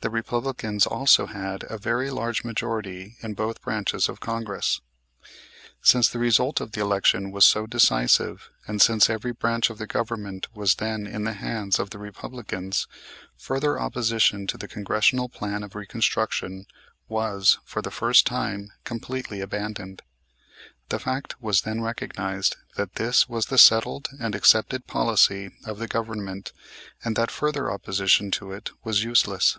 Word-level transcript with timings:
The 0.00 0.10
Republicans 0.10 0.86
also 0.86 1.24
had 1.24 1.64
a 1.70 1.78
very 1.78 2.10
large 2.10 2.44
majority 2.44 3.16
in 3.22 3.32
both 3.32 3.62
branches 3.62 4.06
of 4.06 4.20
Congress. 4.20 4.82
Since 5.80 6.10
the 6.10 6.18
result 6.18 6.60
of 6.60 6.72
the 6.72 6.80
election 6.82 7.30
was 7.30 7.46
so 7.46 7.66
decisive, 7.66 8.50
and 8.66 8.82
since 8.82 9.08
every 9.08 9.32
branch 9.32 9.70
of 9.70 9.78
the 9.78 9.86
government 9.86 10.46
was 10.54 10.74
then 10.74 11.06
in 11.06 11.24
the 11.24 11.32
hands 11.32 11.78
of 11.78 11.88
the 11.88 11.98
Republicans, 11.98 12.86
further 13.38 13.80
opposition 13.80 14.46
to 14.48 14.58
the 14.58 14.68
Congressional 14.68 15.30
Plan 15.30 15.62
of 15.62 15.74
Reconstruction 15.74 16.66
was 17.08 17.56
for 17.64 17.80
the 17.80 17.90
first 17.90 18.26
time 18.26 18.72
completely 18.84 19.40
abandoned. 19.40 20.02
The 20.90 20.98
fact 21.00 21.40
was 21.40 21.62
then 21.62 21.80
recognized 21.80 22.56
that 22.76 22.96
this 22.96 23.26
was 23.26 23.46
the 23.46 23.56
settled 23.56 24.10
and 24.20 24.34
accepted 24.34 24.86
policy 24.86 25.52
of 25.64 25.78
the 25.78 25.88
Government 25.88 26.52
and 27.02 27.16
that 27.16 27.30
further 27.30 27.70
opposition 27.70 28.30
to 28.32 28.52
it 28.52 28.68
was 28.84 29.02
useless. 29.02 29.56